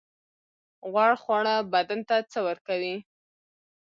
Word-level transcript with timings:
غوړ 0.91 1.11
خواړه 1.21 1.55
بدن 1.73 1.99
ته 2.09 2.15
څه 2.31 2.39
ورکوي؟ 2.47 2.95